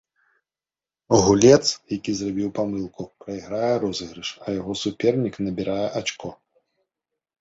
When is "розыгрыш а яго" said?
3.87-4.73